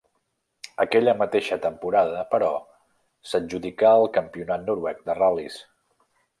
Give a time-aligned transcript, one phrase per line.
[0.85, 2.49] Aquella mateixa temporada, però,
[3.33, 5.63] s'adjudicà el Campionat noruec de ral·lis.